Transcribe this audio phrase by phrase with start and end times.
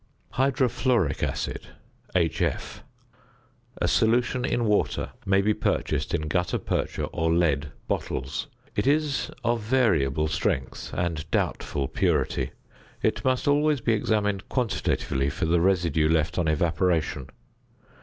[0.33, 1.61] ~Hydrofluoric Acid,
[2.15, 2.79] HF.~
[3.77, 8.47] A solution in water may be purchased in gutta percha or lead bottles.
[8.75, 12.49] It is of variable strength and doubtful purity.
[13.03, 17.29] It must always be examined quantitatively for the residue left on evaporation.